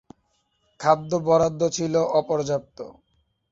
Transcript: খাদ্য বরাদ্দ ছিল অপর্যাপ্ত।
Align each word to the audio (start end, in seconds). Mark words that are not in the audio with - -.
খাদ্য 0.79 1.11
বরাদ্দ 1.27 1.61
ছিল 1.69 1.93
অপর্যাপ্ত। 2.19 2.77